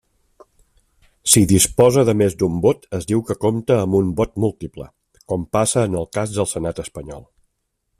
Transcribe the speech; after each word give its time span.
Si 1.33 1.43
disposa 1.51 2.05
de 2.07 2.15
més 2.23 2.37
d'un 2.39 2.57
vot, 2.65 2.89
es 3.01 3.07
diu 3.13 3.23
que 3.29 3.37
compta 3.47 3.79
amb 3.83 4.01
un 4.03 4.11
vot 4.23 4.35
múltiple, 4.47 4.91
com 5.33 5.49
passa 5.59 5.89
en 5.91 6.03
el 6.03 6.13
cas 6.19 6.39
del 6.41 6.55
Senat 6.57 6.87
espanyol. 6.89 7.27